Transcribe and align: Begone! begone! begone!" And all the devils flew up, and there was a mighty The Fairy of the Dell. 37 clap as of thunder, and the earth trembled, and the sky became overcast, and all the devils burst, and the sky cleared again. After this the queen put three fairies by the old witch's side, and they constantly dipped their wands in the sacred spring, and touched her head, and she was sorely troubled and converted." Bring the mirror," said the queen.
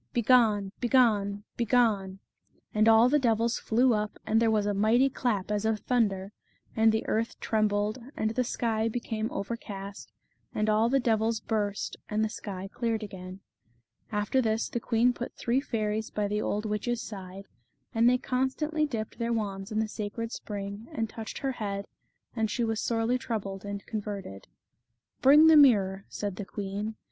Begone! 0.13 0.71
begone! 0.79 1.43
begone!" 1.57 2.17
And 2.73 2.89
all 2.89 3.07
the 3.07 3.19
devils 3.19 3.59
flew 3.59 3.93
up, 3.93 4.17
and 4.25 4.41
there 4.41 4.49
was 4.49 4.65
a 4.65 4.73
mighty 4.73 5.07
The 5.09 5.09
Fairy 5.09 5.09
of 5.09 5.13
the 5.13 5.19
Dell. 5.19 5.39
37 5.45 5.45
clap 5.45 5.55
as 5.55 5.65
of 5.79 5.85
thunder, 5.85 6.31
and 6.75 6.91
the 6.91 7.07
earth 7.07 7.39
trembled, 7.39 7.99
and 8.17 8.31
the 8.31 8.43
sky 8.43 8.89
became 8.89 9.29
overcast, 9.31 10.11
and 10.55 10.71
all 10.71 10.89
the 10.89 10.99
devils 10.99 11.39
burst, 11.39 11.97
and 12.09 12.25
the 12.25 12.29
sky 12.31 12.67
cleared 12.73 13.03
again. 13.03 13.41
After 14.11 14.41
this 14.41 14.69
the 14.69 14.79
queen 14.79 15.13
put 15.13 15.35
three 15.35 15.61
fairies 15.61 16.09
by 16.09 16.27
the 16.27 16.41
old 16.41 16.65
witch's 16.65 17.03
side, 17.03 17.45
and 17.93 18.09
they 18.09 18.17
constantly 18.17 18.87
dipped 18.87 19.19
their 19.19 19.31
wands 19.31 19.71
in 19.71 19.77
the 19.77 19.87
sacred 19.87 20.31
spring, 20.31 20.87
and 20.91 21.11
touched 21.11 21.37
her 21.37 21.51
head, 21.51 21.85
and 22.35 22.49
she 22.49 22.63
was 22.63 22.81
sorely 22.81 23.19
troubled 23.19 23.63
and 23.63 23.85
converted." 23.85 24.47
Bring 25.21 25.45
the 25.45 25.55
mirror," 25.55 26.05
said 26.09 26.37
the 26.37 26.45
queen. 26.45 26.95